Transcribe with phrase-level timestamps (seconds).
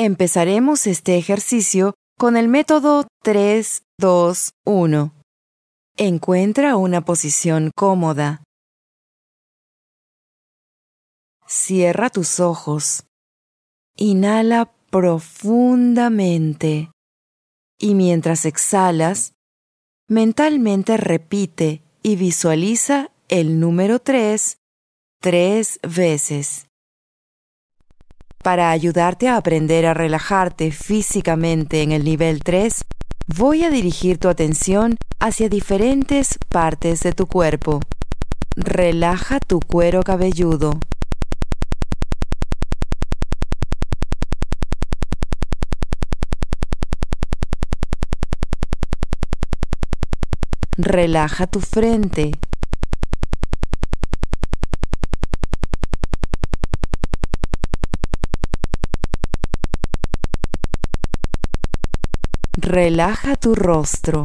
[0.00, 5.12] Empezaremos este ejercicio con el método 3, 2, 1.
[5.96, 8.44] Encuentra una posición cómoda.
[11.48, 13.08] Cierra tus ojos.
[13.96, 16.92] Inhala profundamente.
[17.76, 19.32] Y mientras exhalas,
[20.08, 24.58] mentalmente repite y visualiza el número 3
[25.20, 26.67] tres veces.
[28.42, 32.84] Para ayudarte a aprender a relajarte físicamente en el nivel 3,
[33.26, 37.80] voy a dirigir tu atención hacia diferentes partes de tu cuerpo.
[38.56, 40.78] Relaja tu cuero cabelludo.
[50.76, 52.32] Relaja tu frente.
[62.60, 64.24] Relaja tu rostro.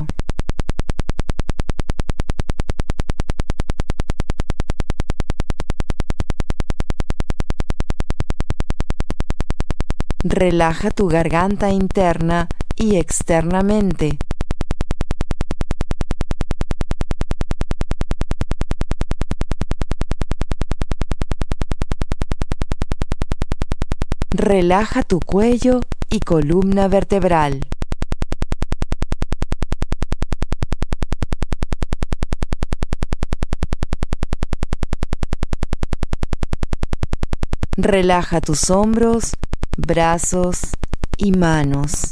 [10.24, 14.18] Relaja tu garganta interna y externamente.
[24.32, 27.68] Relaja tu cuello y columna vertebral.
[37.76, 39.32] Relaja tus hombros,
[39.76, 40.60] brazos
[41.18, 42.12] y manos.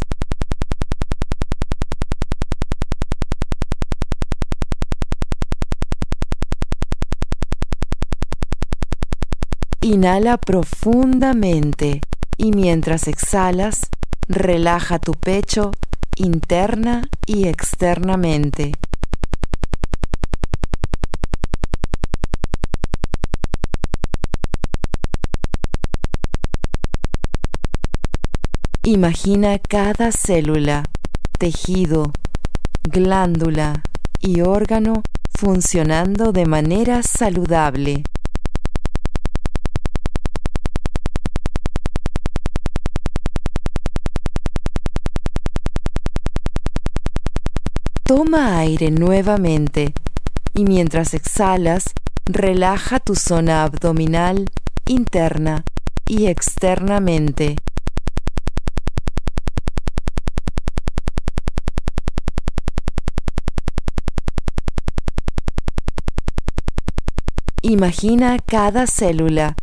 [9.82, 12.02] Inhala profundamente
[12.38, 13.82] y mientras exhalas,
[14.28, 15.72] relaja tu pecho
[16.16, 18.72] interna y externamente.
[28.94, 30.84] Imagina cada célula,
[31.40, 32.12] tejido,
[32.84, 33.84] glándula
[34.20, 35.02] y órgano
[35.34, 38.04] funcionando de manera saludable.
[48.04, 49.94] Toma aire nuevamente
[50.54, 51.86] y mientras exhalas,
[52.26, 54.50] relaja tu zona abdominal
[54.86, 55.64] interna
[56.10, 57.56] y externamente.
[67.64, 69.56] Imagina cada célula,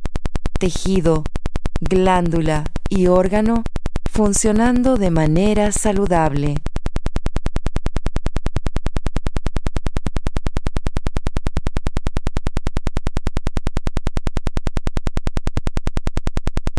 [0.60, 1.24] tejido,
[1.80, 3.64] glándula y órgano
[4.08, 6.54] funcionando de manera saludable.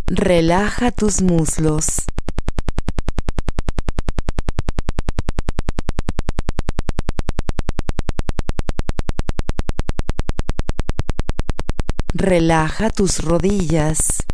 [0.07, 2.08] Relaja tus muslos.
[12.19, 14.25] Relaja tus rodillas.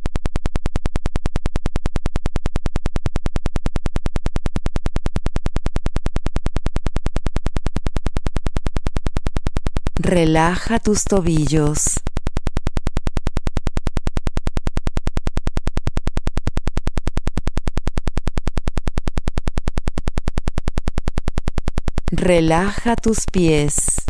[9.99, 12.01] Relaja tus tobillos.
[22.11, 24.04] Relaja tus pies.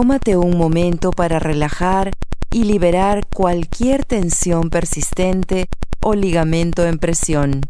[0.00, 2.12] Tómate un momento para relajar
[2.52, 5.66] y liberar cualquier tensión persistente
[6.00, 7.62] o ligamento en presión.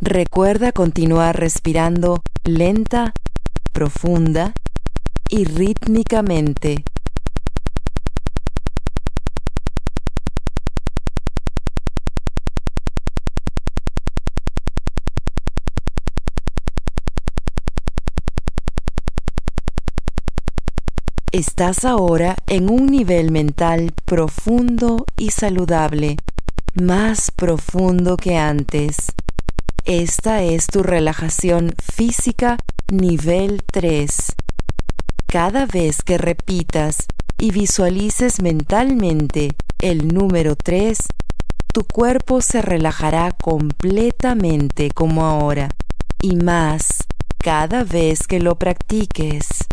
[0.00, 3.12] Recuerda continuar respirando lenta,
[3.72, 4.52] profunda
[5.28, 6.84] y rítmicamente.
[21.32, 26.16] Estás ahora en un nivel mental profundo y saludable,
[26.74, 29.12] más profundo que antes.
[29.84, 32.56] Esta es tu relajación física
[32.90, 34.10] nivel 3.
[35.28, 37.06] Cada vez que repitas
[37.38, 40.98] y visualices mentalmente el número 3,
[41.72, 45.68] tu cuerpo se relajará completamente como ahora
[46.20, 47.04] y más
[47.38, 49.69] cada vez que lo practiques.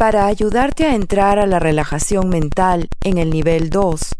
[0.00, 4.16] Para ayudarte a entrar a la relajación mental en el nivel 2,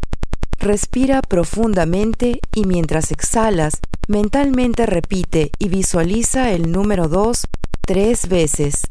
[0.59, 7.47] respira profundamente y mientras exhalas, mentalmente repite y visualiza el número 2
[7.81, 8.83] tres veces.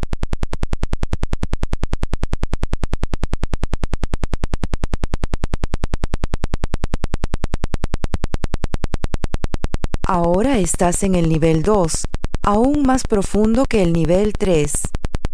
[10.02, 12.08] Ahora estás en el nivel 2,
[12.42, 14.72] aún más profundo que el nivel 3.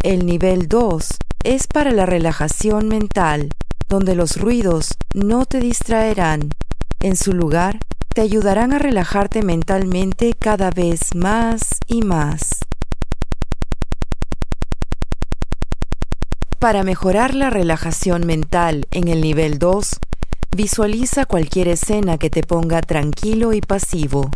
[0.02, 1.16] El nivel 2
[1.46, 3.50] es para la relajación mental,
[3.88, 6.50] donde los ruidos no te distraerán.
[6.98, 7.78] En su lugar,
[8.12, 12.58] te ayudarán a relajarte mentalmente cada vez más y más.
[16.58, 20.00] Para mejorar la relajación mental en el nivel 2,
[20.56, 24.32] visualiza cualquier escena que te ponga tranquilo y pasivo.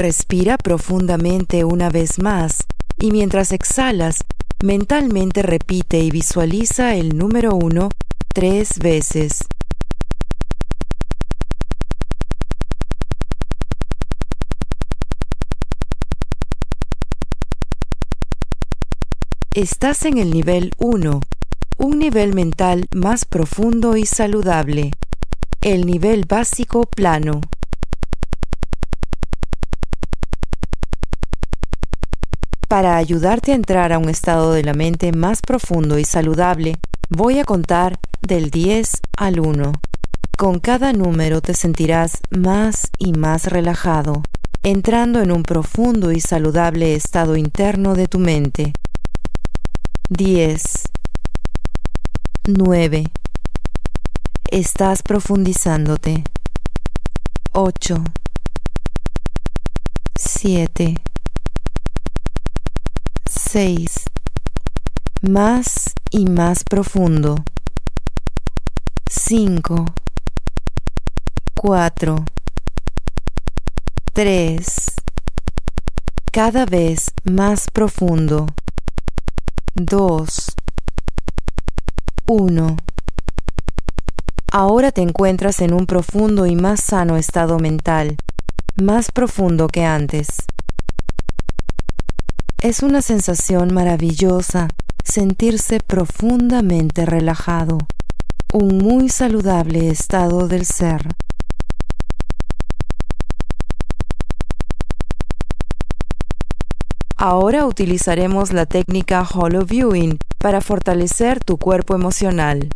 [0.00, 2.64] Respira profundamente una vez más
[2.96, 4.24] y mientras exhalas,
[4.64, 7.90] mentalmente repite y visualiza el número uno
[8.32, 9.44] tres veces.
[19.54, 21.20] Estás en el nivel 1,
[21.76, 24.92] un nivel mental más profundo y saludable,
[25.60, 27.42] el nivel básico plano.
[32.70, 36.78] Para ayudarte a entrar a un estado de la mente más profundo y saludable,
[37.08, 39.72] voy a contar del 10 al 1.
[40.38, 44.22] Con cada número te sentirás más y más relajado,
[44.62, 48.72] entrando en un profundo y saludable estado interno de tu mente.
[50.08, 50.62] 10.
[52.46, 53.10] 9.
[54.52, 56.22] Estás profundizándote.
[57.50, 58.04] 8.
[60.14, 61.09] 7.
[63.52, 64.04] 6.
[65.22, 67.34] Más y más profundo.
[69.10, 69.86] 5.
[71.56, 72.24] 4.
[74.12, 74.66] 3.
[76.30, 78.46] Cada vez más profundo.
[79.74, 80.54] 2.
[82.28, 82.76] 1.
[84.52, 88.16] Ahora te encuentras en un profundo y más sano estado mental,
[88.80, 90.28] más profundo que antes.
[92.62, 94.68] Es una sensación maravillosa
[95.02, 97.78] sentirse profundamente relajado,
[98.52, 101.08] un muy saludable estado del ser.
[107.16, 112.68] Ahora utilizaremos la técnica Hollow Viewing para fortalecer tu cuerpo emocional.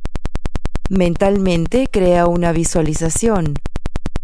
[0.88, 3.52] Mentalmente crea una visualización,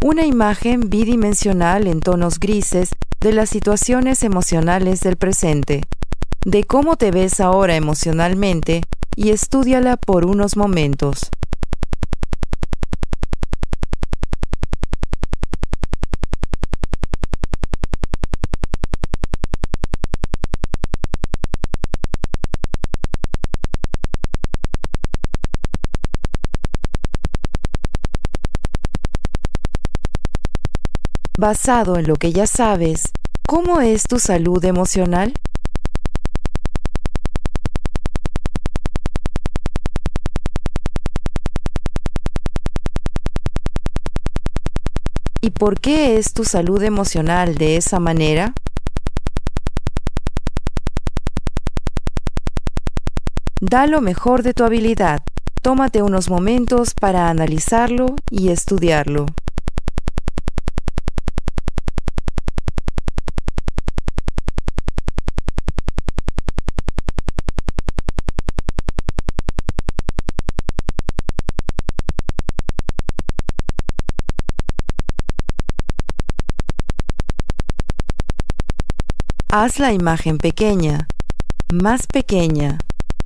[0.03, 5.85] una imagen bidimensional en tonos grises de las situaciones emocionales del presente,
[6.45, 8.83] de cómo te ves ahora emocionalmente
[9.15, 11.31] y estudiala por unos momentos.
[31.41, 33.13] Basado en lo que ya sabes,
[33.47, 35.33] ¿cómo es tu salud emocional?
[45.41, 48.53] ¿Y por qué es tu salud emocional de esa manera?
[53.63, 55.23] Da lo mejor de tu habilidad.
[55.63, 59.25] Tómate unos momentos para analizarlo y estudiarlo.
[79.63, 81.07] Haz la imagen pequeña,
[81.71, 82.79] más pequeña,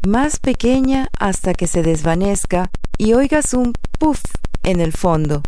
[0.04, 4.20] más pequeña hasta que se desvanezca y oigas un puff
[4.64, 5.42] en el fondo.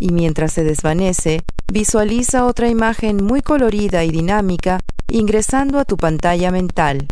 [0.00, 6.50] Y mientras se desvanece, visualiza otra imagen muy colorida y dinámica ingresando a tu pantalla
[6.50, 7.06] mental.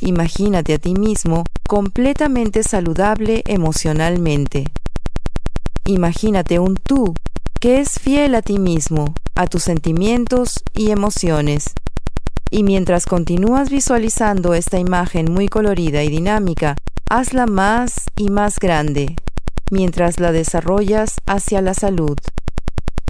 [0.00, 4.70] Imagínate a ti mismo completamente saludable emocionalmente.
[5.86, 7.14] Imagínate un tú
[7.58, 11.72] que es fiel a ti mismo, a tus sentimientos y emociones.
[12.50, 16.76] Y mientras continúas visualizando esta imagen muy colorida y dinámica,
[17.10, 19.16] hazla más y más grande,
[19.70, 22.16] mientras la desarrollas hacia la salud.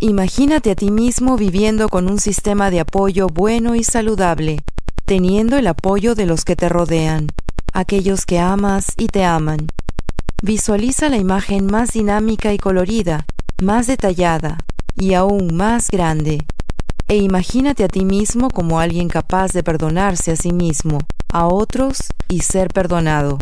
[0.00, 4.62] Imagínate a ti mismo viviendo con un sistema de apoyo bueno y saludable,
[5.04, 7.28] teniendo el apoyo de los que te rodean,
[7.72, 9.68] aquellos que amas y te aman.
[10.42, 13.24] Visualiza la imagen más dinámica y colorida,
[13.60, 14.58] más detallada
[14.96, 16.44] y aún más grande.
[17.08, 21.00] E imagínate a ti mismo como alguien capaz de perdonarse a sí mismo,
[21.32, 23.38] a otros y ser perdonado.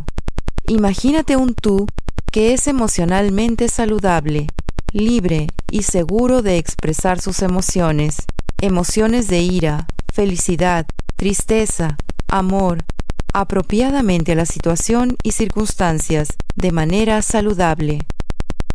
[0.66, 1.87] Imagínate un tú
[2.32, 4.49] que es emocionalmente saludable,
[4.92, 8.16] libre y seguro de expresar sus emociones,
[8.61, 11.97] emociones de ira, felicidad, tristeza,
[12.28, 12.85] amor,
[13.32, 18.00] apropiadamente a la situación y circunstancias, de manera saludable.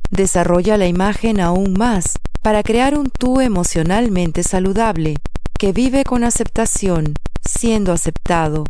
[0.10, 5.16] Desarrolla la imagen aún más para crear un tú emocionalmente saludable,
[5.58, 8.64] que vive con aceptación, siendo aceptado,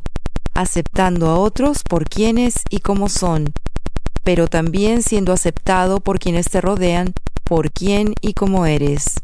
[0.54, 3.54] aceptando a otros por quienes y como son,
[4.24, 7.14] pero también siendo aceptado por quienes te rodean
[7.44, 9.22] por quién y cómo eres.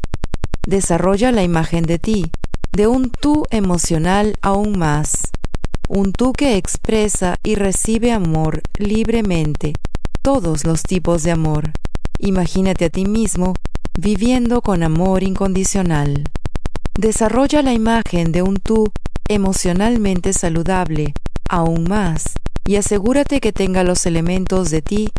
[0.66, 2.30] Desarrolla la imagen de ti,
[2.72, 5.30] de un tú emocional aún más,
[5.88, 9.74] un tú que expresa y recibe amor libremente,
[10.22, 11.72] todos los tipos de amor.
[12.18, 13.54] Imagínate a ti mismo
[13.98, 16.24] viviendo con amor incondicional.
[16.98, 18.92] Desarrolla la imagen de un tú
[19.28, 21.14] emocionalmente saludable,
[21.48, 22.34] aún más,
[22.66, 25.10] y asegúrate que tenga los elementos de ti,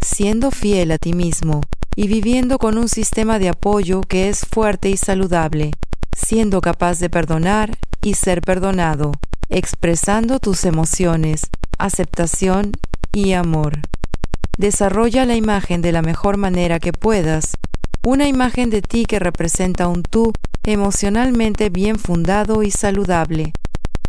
[0.00, 1.60] siendo fiel a ti mismo,
[1.96, 5.72] y viviendo con un sistema de apoyo que es fuerte y saludable,
[6.12, 9.12] siendo capaz de perdonar y ser perdonado,
[9.48, 12.72] expresando tus emociones, aceptación
[13.12, 13.80] y amor.
[14.60, 17.56] Desarrolla la imagen de la mejor manera que puedas,
[18.04, 23.54] una imagen de ti que representa un tú emocionalmente bien fundado y saludable.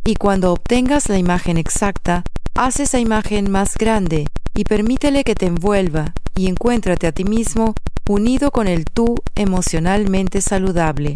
[0.03, 5.45] Y cuando obtengas la imagen exacta, haz esa imagen más grande y permítele que te
[5.45, 7.73] envuelva y encuéntrate a ti mismo
[8.09, 11.15] unido con el tú emocionalmente saludable.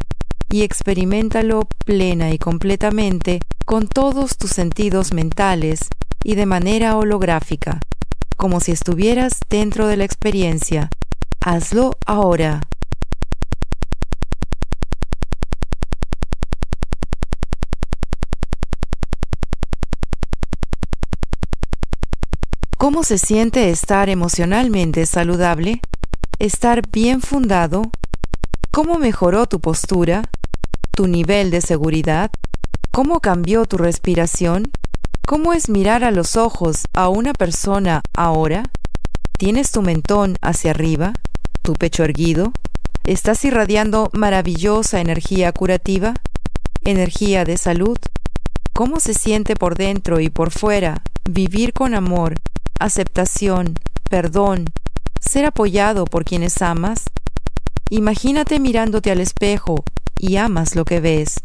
[0.49, 5.89] Y experimentalo plena y completamente con todos tus sentidos mentales
[6.23, 7.81] y de manera holográfica,
[8.35, 10.89] como si estuvieras dentro de la experiencia.
[11.41, 12.61] Hazlo ahora.
[22.77, 25.81] ¿Cómo se siente estar emocionalmente saludable?
[26.37, 27.81] ¿Estar bien fundado?
[28.71, 30.29] ¿Cómo mejoró tu postura?
[30.91, 32.29] ¿Tu nivel de seguridad?
[32.91, 34.71] ¿Cómo cambió tu respiración?
[35.27, 38.69] ¿Cómo es mirar a los ojos a una persona ahora?
[39.39, 41.13] ¿Tienes tu mentón hacia arriba?
[41.63, 42.51] ¿Tu pecho erguido?
[43.03, 46.13] ¿Estás irradiando maravillosa energía curativa?
[46.83, 47.97] ¿Energía de salud?
[48.71, 52.35] ¿Cómo se siente por dentro y por fuera vivir con amor
[52.79, 53.73] aceptación,
[54.07, 54.65] perdón,
[55.19, 57.05] ser apoyado por quienes amas?
[57.89, 59.85] Imagínate mirándote al espejo
[60.19, 61.39] y amas lo que ves.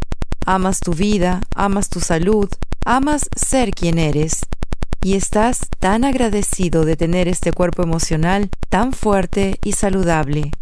[0.44, 2.50] Amas tu vida, amas tu salud,
[2.84, 4.40] amas ser quien eres.
[5.02, 10.52] Y estás tan agradecido de tener este cuerpo emocional tan fuerte y saludable.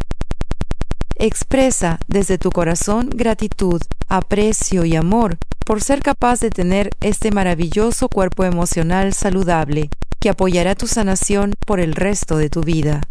[1.17, 8.09] Expresa desde tu corazón gratitud, aprecio y amor por ser capaz de tener este maravilloso
[8.09, 13.03] cuerpo emocional saludable que apoyará tu sanación por el resto de tu vida.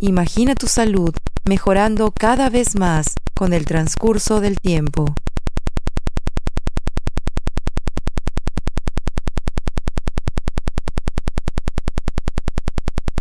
[0.00, 5.14] Imagina tu salud mejorando cada vez más con el transcurso del tiempo.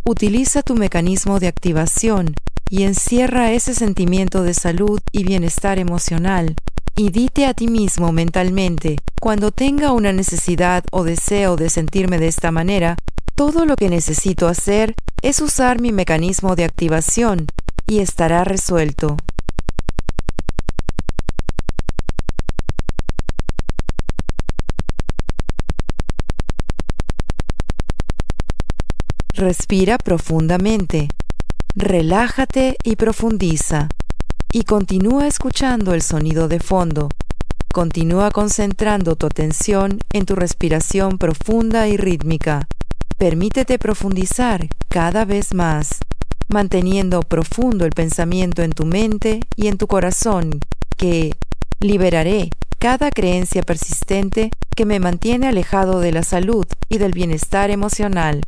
[0.04, 2.34] Utiliza tu mecanismo de activación
[2.70, 6.56] y encierra ese sentimiento de salud y bienestar emocional
[6.96, 12.28] y dite a ti mismo mentalmente, cuando tenga una necesidad o deseo de sentirme de
[12.28, 12.98] esta manera,
[13.36, 17.46] todo lo que necesito hacer es usar mi mecanismo de activación
[17.86, 19.18] y estará resuelto.
[29.34, 31.08] Respira profundamente,
[31.74, 33.88] relájate y profundiza
[34.52, 37.08] y continúa escuchando el sonido de fondo.
[37.74, 42.68] Continúa concentrando tu atención en tu respiración profunda y rítmica.
[43.18, 46.00] Permítete profundizar cada vez más,
[46.50, 50.60] manteniendo profundo el pensamiento en tu mente y en tu corazón,
[50.98, 51.32] que
[51.80, 58.42] liberaré cada creencia persistente que me mantiene alejado de la salud y del bienestar emocional.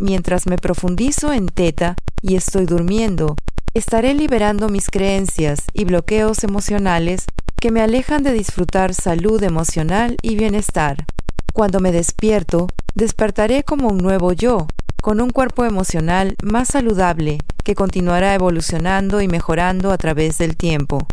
[0.00, 3.36] Mientras me profundizo en teta y estoy durmiendo,
[3.72, 7.24] estaré liberando mis creencias y bloqueos emocionales
[7.58, 11.06] que me alejan de disfrutar salud emocional y bienestar.
[11.54, 14.66] Cuando me despierto, despertaré como un nuevo yo,
[15.00, 21.06] con un cuerpo emocional más saludable que continuará evolucionando y mejorando a través del tiempo.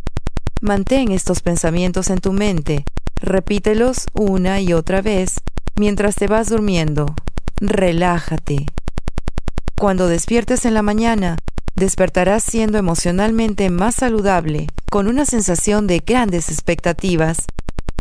[0.62, 2.86] Mantén estos pensamientos en tu mente,
[3.22, 5.36] repítelos una y otra vez
[5.76, 7.16] mientras te vas durmiendo.
[7.66, 8.66] Relájate.
[9.80, 11.38] Cuando despiertes en la mañana,
[11.78, 17.38] despertarás siendo emocionalmente más saludable, con una sensación de grandes expectativas,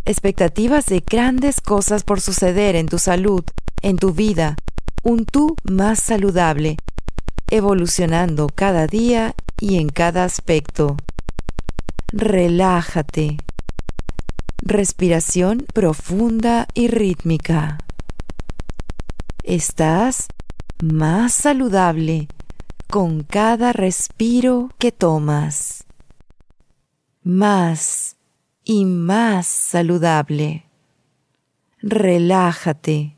[0.05, 3.45] expectativas de grandes cosas por suceder en tu salud,
[3.83, 4.57] en tu vida,
[5.05, 6.77] un tú más saludable,
[7.49, 10.97] evolucionando cada día y en cada aspecto.
[12.09, 13.37] Relájate.
[14.61, 17.79] Respiración profunda y rítmica.
[19.43, 20.29] Estás
[20.81, 22.29] más saludable
[22.89, 25.85] con cada respiro que tomas.
[27.25, 28.17] Más
[28.63, 30.67] y más saludable.
[31.81, 33.17] Relájate.